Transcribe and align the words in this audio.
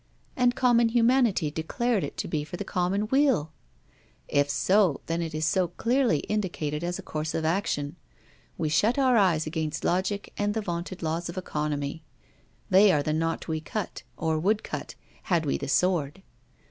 And 0.35 0.55
common 0.55 0.89
humanity 0.89 1.51
declared 1.51 2.03
it 2.03 2.17
to 2.17 2.27
be 2.27 2.43
for 2.43 2.57
the 2.57 2.63
common 2.65 3.05
weal! 3.09 3.53
If 4.27 4.49
so, 4.49 5.01
then 5.05 5.21
it 5.21 5.35
is 5.35 5.55
clearly 5.77 6.21
indicated 6.21 6.83
as 6.83 6.97
a 6.97 7.03
course 7.03 7.35
of 7.35 7.45
action: 7.45 7.97
we 8.57 8.67
shut 8.67 8.97
our 8.97 9.15
eyes 9.15 9.45
against 9.45 9.83
logic 9.83 10.33
and 10.39 10.55
the 10.55 10.61
vaunted 10.61 11.03
laws 11.03 11.29
of 11.29 11.37
economy. 11.37 12.03
They 12.67 12.91
are 12.91 13.03
the 13.03 13.13
knot 13.13 13.47
we 13.47 13.61
cut; 13.61 14.01
or 14.17 14.39
would 14.39 14.63
cut, 14.63 14.95
had 15.25 15.45
we 15.45 15.59
the 15.59 15.69
sword. 15.69 16.23